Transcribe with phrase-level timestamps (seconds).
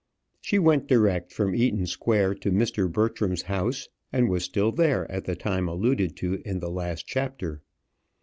[0.39, 2.91] She went direct from Eaton Square to Mr.
[2.91, 7.61] Bertram's house; and was still there at the time alluded to in the last chapter.